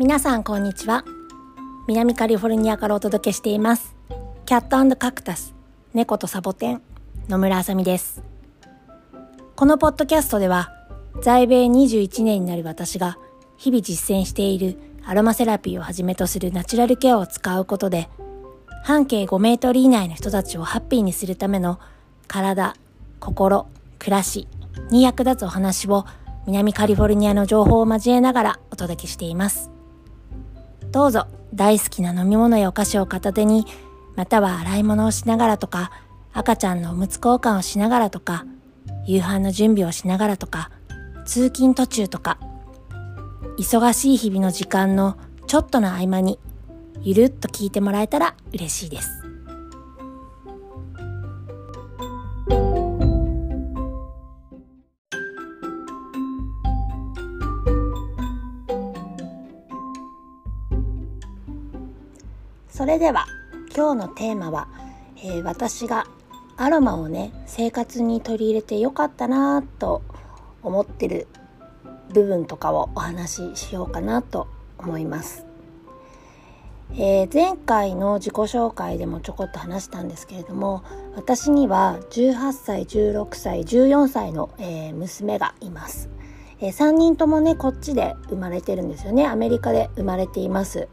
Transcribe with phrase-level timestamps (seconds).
[0.00, 1.04] 皆さんこんにちは。
[1.86, 3.94] 南カリフォルニアからお届けしています。
[4.46, 5.54] キャットカクタス
[5.92, 6.82] 猫とサボテン
[7.28, 8.22] 野村あさみです。
[9.56, 10.72] このポッドキャストでは
[11.20, 13.18] 在米21年になる私が
[13.58, 18.08] 日々実践しているアロマセラピーをはじめとするナチュラルケアを使うことで
[18.82, 21.78] 半径5メートル以内の人たちをハッピーにするための
[22.26, 22.74] 体、
[23.18, 24.48] 心、暮らし
[24.90, 26.06] に役立つお話を
[26.46, 29.70] 南カリフォルニアの情報を交えながらお届けしています。
[30.92, 33.64] どうぞ大好きな飲み物やお菓子を片手に、
[34.16, 35.90] または洗い物をしながらとか、
[36.32, 38.44] 赤ちゃんのおむつ交換をしながらとか、
[39.06, 40.70] 夕飯の準備をしながらとか、
[41.24, 42.38] 通勤途中とか、
[43.58, 46.38] 忙しい日々の時間のちょっとの合間に、
[47.02, 49.19] ゆるっと聞いてもらえたら嬉しいです。
[62.80, 63.26] それでは
[63.76, 64.66] 今日のテーマは、
[65.18, 66.06] えー、私が
[66.56, 70.00] アロマをね生活に取り入れてよかったなと
[70.62, 71.28] 思ってる
[72.14, 75.44] 部分とかをお話ししようかなと思います。
[76.94, 80.82] えー、前回の自己紹介でもちょこっと話したんですけれども
[81.16, 86.08] 私には18歳16歳14歳の、えー、娘がいます、
[86.60, 89.26] えー、3人ともねこっちで生まれてるんですよね。
[89.26, 90.88] アメリカで生まれています、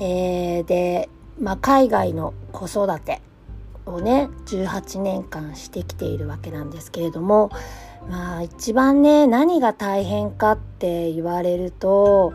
[0.00, 1.08] えー、で、
[1.40, 3.20] まあ、海外の子育て
[3.86, 7.50] をね18年間してきているわけなんですけれども
[8.08, 12.34] まあ一番ね何が大変かって言われると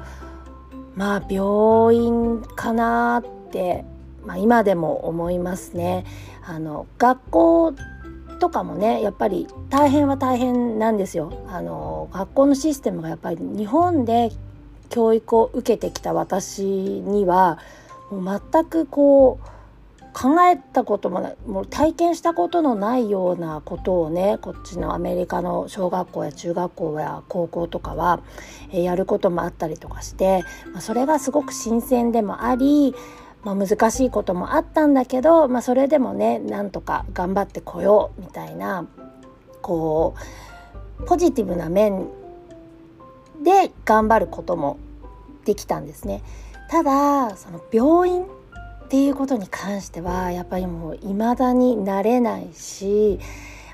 [0.96, 3.86] まあ病院かなって、
[4.26, 6.06] まあ、今でも思いますね。
[6.46, 7.74] あの学校
[8.40, 11.46] とかもねやっぱり大変は大変なんですよ。
[11.48, 14.32] あの学校のシステムがやっぱり日本で
[14.90, 17.60] 教育を受けてきた私には
[18.12, 19.60] もう全くこう
[20.14, 28.22] 考えたこともないもう体験したことのないようなことをねこっちのアメリカの小学校や中学校や高校とかは、
[28.72, 30.44] えやることもあったりとかして、
[30.74, 32.96] ま、それがすごく新鮮でもあり、
[33.44, 38.88] まあ、難しいこともあったんだけど、まあ、それでもねなんとか頑張ってこようみたいな
[39.62, 40.16] こ
[41.00, 42.08] うポジティブな面
[43.44, 44.78] で頑張ることも
[45.46, 46.22] できたんですね。
[46.70, 53.20] ただその病院っていうことに関してはやっぱりもう未だになれないし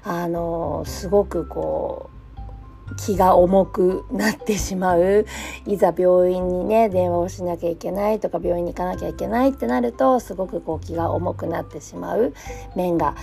[0.03, 5.25] あのすごくこう気が重くなってしまう
[5.65, 12.33] いざ病院にね電話をしなきゃいけないとか病院に行かなきゃいけないってなるとすごくこう気が重くなってしまう
[12.75, 13.15] 面がやっ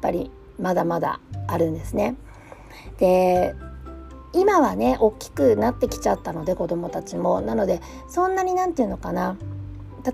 [0.00, 2.16] ぱりまだまだあるんですね。
[2.98, 3.54] で
[4.32, 7.40] 今はね大きくなってきちゃったので子どもたちも。
[7.40, 9.36] なのでそんなに何て言うのかな。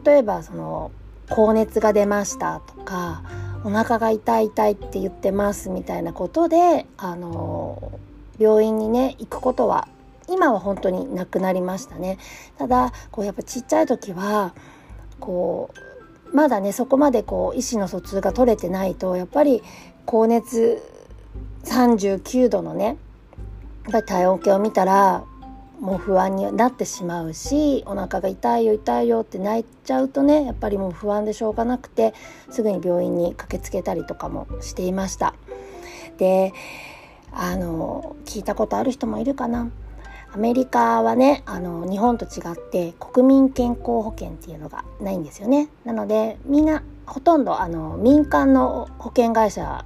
[0.04, 0.90] 例えばその
[1.30, 3.22] 高熱が出ましたとか
[3.64, 8.00] お腹が痛い痛いって言ってますみたいなことであの
[8.38, 9.88] 病院にね行くことは
[10.28, 12.18] 今は本当になくなりましたね。
[12.58, 14.54] ただこうやっぱちっちゃい時は
[15.20, 15.70] こ
[16.32, 19.62] うまだねそこまでこう意思の疎通が取れてないとやっぱり
[20.04, 20.82] 高熱
[21.64, 22.96] 39度のね
[23.88, 25.24] っぱり体温計を見たら
[25.80, 32.14] もう不安になってしまうしお腹が痛いよ痛いよって泣いちゃうとねやっぱりもう不安でしょうがなくて
[32.50, 35.34] すぐに病院に駆けつけたりとかもしていました。
[36.16, 36.52] で
[37.32, 39.70] あの聞いたことある人もいるかな？
[40.32, 45.68] アメリカはねあの日本と違って国民健康保険っていうのがないんですよね。
[45.84, 49.84] なのでみんなほとんどあの民間の保険会社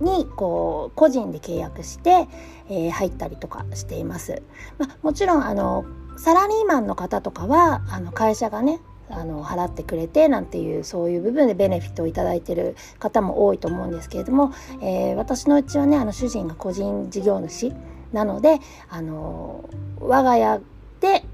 [0.00, 2.28] にこう個人で契約して、
[2.68, 4.42] えー、入ったりとかしています。
[4.78, 5.84] まあ、もちろんあの
[6.16, 8.80] サラリーマンの方とかはあの会社がね
[9.10, 14.52] あの払ってくれてなんていうそういう部分でベネフィットを頂いてる方も多いと思うんですけれども、
[14.82, 17.72] えー、私のうちはねあの主人が個人事業主
[18.12, 18.58] なので
[18.88, 19.68] あの
[20.00, 20.60] 我が家
[21.00, 21.24] で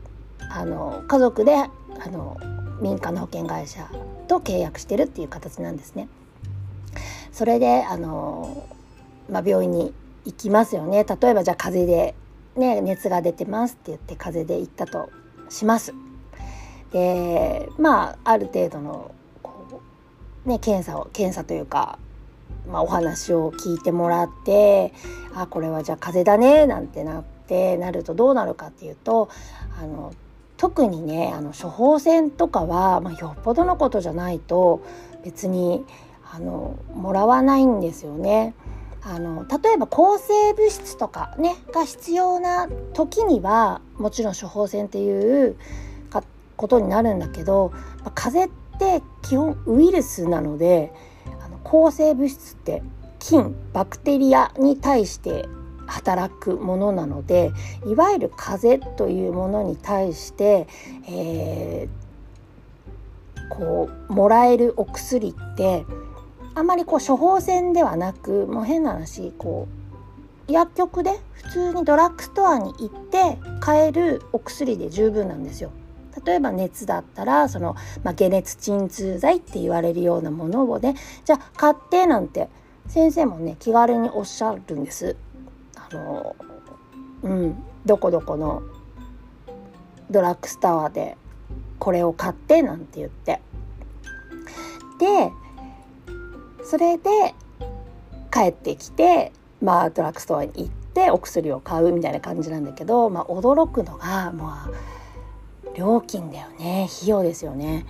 [0.51, 1.71] あの家族であ
[2.11, 2.39] の
[2.81, 3.89] 民間の保険会社
[4.29, 6.09] と契約してるっていう形なんですね。
[7.33, 8.69] それであの、
[9.29, 9.93] まあ、病院に
[10.25, 12.15] 行きますよね例えばじゃあ風邪で、
[12.57, 15.11] ね、熱が出てますって言って風邪で行ったと
[15.49, 15.95] します。
[16.93, 19.83] でまあある程度のこ
[20.47, 21.99] う、ね、検査を検査というか、
[22.71, 24.93] まあ、お話を聞いてもらって
[25.35, 29.29] あこれはじゃあ風邪だねなんてなってなるとどうなるかっていうと
[29.81, 30.15] あの
[30.57, 34.81] 特にねあの処方箋とかは、まあ、よっぽどのことじゃないと
[35.25, 35.85] 別に
[36.33, 38.55] あのもらわないんですよね。
[39.07, 45.57] あの例えば抗生物質とかねが必要な時にはもちろん処方箋っていう
[46.57, 47.73] ことになるんだけど、
[48.03, 50.93] まあ、風邪って基本ウイルスなので
[51.43, 52.83] あの抗生物質って
[53.19, 55.47] 菌バクテリアに対して
[55.87, 57.53] 働くものなので
[57.87, 60.67] いわゆる風邪というものに対して、
[61.09, 65.85] えー、こうもらえるお薬って
[66.55, 69.69] あんまりこう処方箋ではなくもう変な話こ
[70.49, 75.71] う薬局で普通にドラッグストアに行って買えるお薬で十分なんですよ。
[76.25, 77.75] 例えば熱だったらその、
[78.05, 82.49] まあ、解熱鎮痛剤って言われるようなものをねじゃあ買ってなんて
[82.87, 85.17] 先生もね気軽におっしゃるんです。
[85.77, 86.37] あの
[87.23, 88.63] うんどこどこの
[90.11, 91.17] ドラッグストアで
[91.79, 93.41] これを買ってなんて言って
[95.01, 95.33] で
[96.65, 97.35] それで
[98.33, 99.33] 帰ってきて
[99.63, 107.85] まあドラッグストアに行ってお薬を買うみたいな感じなんだけど、まあ、驚くのがまあ料金だよね費用ですよね。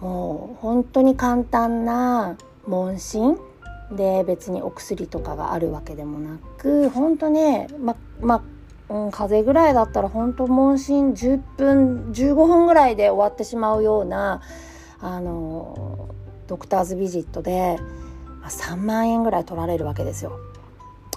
[0.00, 3.36] もう本当に簡単な問診
[3.90, 8.44] で別にお薬とかがあるわけでもなく本当ねまま
[8.90, 14.40] うん、風邪ぐらいだったら本当問診10分15分ぐらいで終わってしまうような
[15.00, 16.14] あの
[16.46, 17.78] ドクターズビジットで
[18.48, 20.38] 3万円ぐらい取られるわけですよ。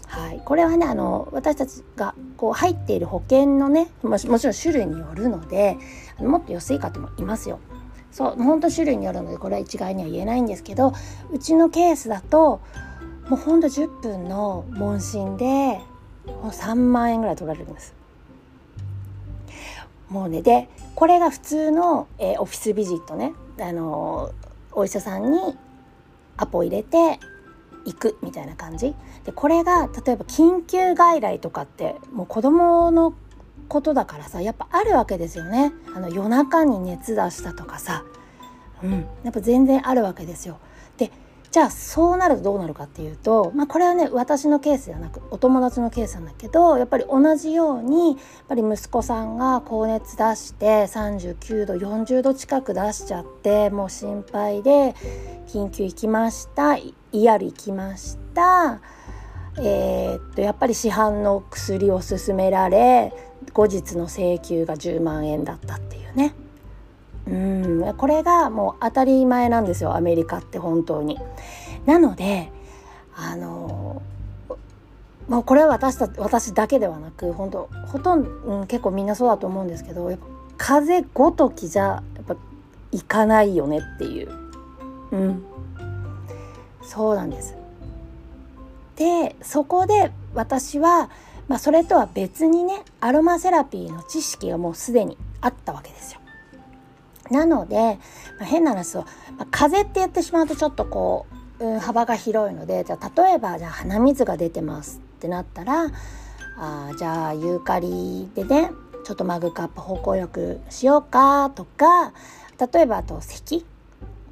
[0.08, 5.78] はい、これはねあの私たちがこう入っている保険のねもちろん種類によるので
[6.20, 7.60] もっと安い方もいますよ。
[8.12, 10.94] そう本当種類によるのでこれは一概には言えないんですけど
[11.32, 12.60] うちのケースだと
[13.30, 15.46] もうほんと10分の問診で
[16.26, 17.94] もう3万円ぐらい取られるんです。
[20.10, 20.68] もうねで
[21.02, 24.32] これが普通の、えー、オフィスビジットね、あの、
[24.72, 25.40] お医者さんに
[26.42, 27.20] アポ入れて
[27.86, 28.96] 行くみたいな感じ。
[29.26, 33.14] でこれが例えば緊急外来とかってもう子供の
[33.68, 35.72] ことだからさやっぱあるわけですよね。
[35.96, 38.04] あの夜中に熱出したとかさ。
[38.84, 39.06] うん。
[39.24, 40.58] やっぱ全然あるわけですよ。
[40.98, 41.12] で
[41.52, 48.18] じゃあそうなるとどうなるかっていうと、まあ、これはね私のケースじゃなくお友達のケースなんだけどやっぱり同じようにやっ
[48.48, 54.96] ぱり息子さんが高熱出して39度40度近く出しちゃってもう心配で
[55.48, 56.78] 緊急行きました。
[57.14, 58.82] ER 行きました。
[59.58, 63.14] えー、っとやっぱり市販の薬を勧められ
[63.54, 66.34] 後日の請求が10万円だったっていうね。
[67.28, 71.20] うんこれがもう当たり前なんですよアメリカって本当に。
[71.86, 72.52] なので
[73.16, 74.02] あの
[75.28, 80.26] まあ、これは私た私だけではなく本当ほとんど、うん、結構みんなそうだと思うんですけどやっぱ
[80.58, 82.36] 風邪ごときじゃやっぱ
[82.92, 84.51] いかないよねっていう、
[85.12, 85.44] うん、
[86.82, 87.56] そうなんです。
[88.96, 91.10] でそこで私は
[91.52, 96.22] まあ、それとは別にねアロマセラピーの知識がもうすでにあったわけですよ。
[97.30, 97.76] なので、
[98.40, 99.02] まあ、変な話を、
[99.38, 101.26] まあ、風邪って言ってしまうとちょっとこ
[101.60, 105.88] う、うん、幅が広いのでじゃあ例えばじゃあ鼻水が出てますってなったら
[106.58, 108.72] あじゃあユーカリでね
[109.04, 112.14] ちょっとマグカップ方向よくしようかとか
[112.74, 113.66] 例えばあと咳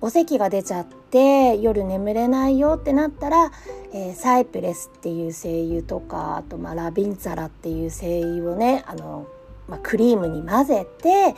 [0.02, 3.52] お咳が出ちゃって夜眠れないよってなったら、
[3.94, 9.28] えー、サイプレスっていう精油とかあと、まあ、ラビンツァラっていう精油をねあの、
[9.68, 11.36] まあ、クリームに混ぜて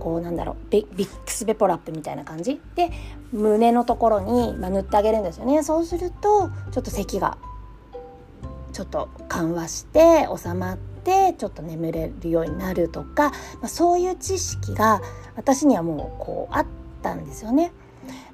[0.00, 2.60] こうなんだろうビックスベポラップみたいな感じ？
[2.74, 2.90] で
[3.32, 7.38] 胸のところに、まあ、塗ってあげるんですよねそうするとちょっと咳が
[8.72, 15.00] ちょっと緩和して収まってちょっと眠れるようになるとか、まあ、そういう知識が
[15.36, 16.66] 私にはもうこうあっ
[17.02, 17.72] たんですよね。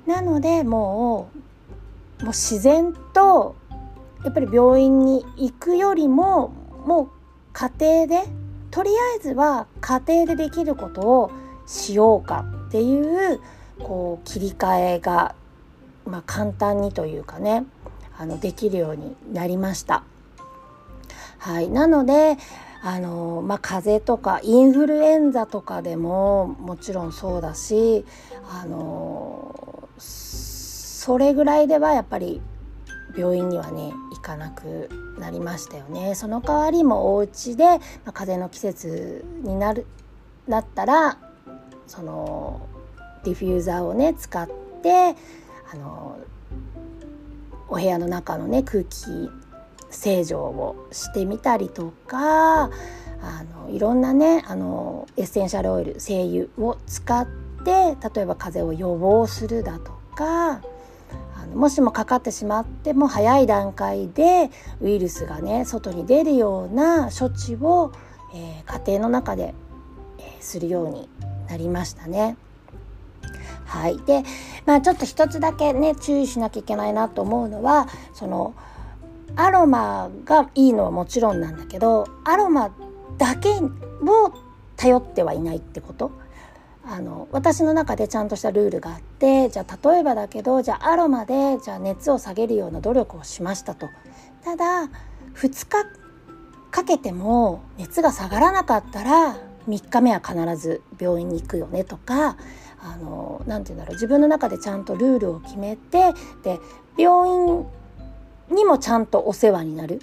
[0.07, 3.57] なのでもうもう自然と
[4.25, 6.49] やっぱり病院に行くよりも
[6.87, 7.09] もう
[7.53, 8.29] 家庭で
[8.71, 11.31] とりあえずは家庭でできることを
[11.67, 13.41] しようかっていう
[13.79, 15.35] こう切り替えが、
[16.07, 17.65] まあ、簡単にというかね
[18.19, 20.03] あのできるようになりました。
[21.39, 22.39] はい、なので
[22.83, 28.05] あの、まあ、風邪とかインフルエンザとかでももちろんそうだし
[28.51, 32.41] あのそれぐらいではやっぱり
[33.17, 36.15] 病院にはね行かなくなりましたよね。
[36.15, 39.87] その代わりもお家で、まあ、風邪の季節になる
[40.47, 41.19] なったら
[41.87, 42.67] その
[43.25, 44.49] ディフューザーをね使っ
[44.83, 45.17] て
[45.73, 46.19] あの
[47.69, 49.31] お部屋の中のね空気
[49.91, 52.71] 清浄をしてみたりとかあ
[53.55, 60.61] のいろんなねあのエッセンシャルオイル精油を使ってて例えば風邪を予防するだとかあ
[61.51, 67.93] のもしもかかってしまっても早い段階でウイルスがね外に出るような処置を、
[68.33, 69.55] えー、家庭の中で、
[70.19, 71.09] えー、するように
[71.49, 72.37] なりましたね。
[73.67, 73.99] はい。
[73.99, 74.23] で、
[74.65, 78.55] まあちょっと一つだけね、注意しなきゃいけないなと思うのは、その、
[79.35, 82.71] アロマがいいのはもちろんなんだけど、アロマ
[83.19, 84.33] だけを
[84.77, 86.13] 頼ってはいないってこと。
[86.89, 93.89] あの私の中でちゃんとしたルールがあってじゃあ例えばだけどじゃあアロマでじゃあ熱を下げるような努力をしましたと。
[94.45, 94.89] ただ
[95.35, 96.07] 2日
[96.71, 99.37] かけても熱が下がらなかったら
[99.69, 102.37] 3日目は必ず病院に行くよねとか
[102.81, 106.13] あのなて言うんだろう自分の中でちゃんとルールを決めて
[106.45, 106.61] で
[106.97, 107.67] 病院
[108.51, 110.01] にもちゃんとお世話になる。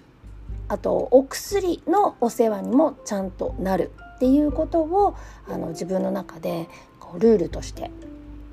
[0.67, 5.15] あとお薬のお世話にもちゃんとなるっていうことを
[5.47, 7.91] あの自分の中でこうルールとして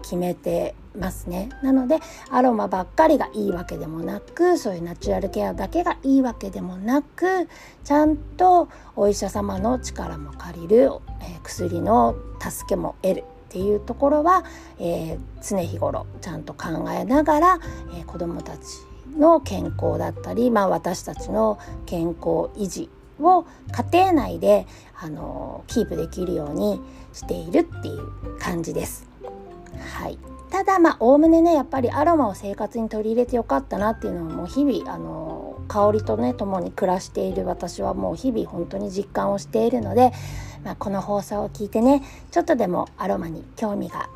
[0.03, 1.51] 決めてますね。
[1.63, 2.01] なので
[2.31, 7.49] アロマばっかりがいいわけでもなくそういうナチュラルケアだけがいいわけでもなく
[7.85, 10.91] ちゃんとお医者様の力も借りる、
[11.21, 14.45] えー、薬の助けも得るっていうところは、
[14.79, 17.61] えー、常日頃ちゃんと考えながら、
[17.97, 22.89] えー、子どもたちの健康だったり、まあ、私たちの健康維持
[23.21, 23.45] を
[23.93, 24.67] 家庭内で
[24.99, 26.81] あのキープできるように
[27.13, 29.09] しているっていう感じです。
[29.95, 30.19] はい、
[30.51, 40.13] ただまあおおむねねやっぱりアロマを生活に取り入れてよかったなっていうのはもう日々あの香りとね共に暮らしている私はもう日々本当に実感をしているので、
[40.65, 44.11] まあ、この放送を聞いてねちょっとでもアロマに興味が、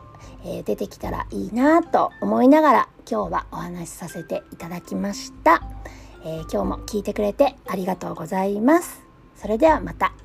[0.44, 5.62] えー、出てきたらいいなと思いながら今日はお話しさせていただきました、
[6.25, 9.04] えー、今日も聞いてくれてありがとうございます。
[9.37, 10.23] それではまた。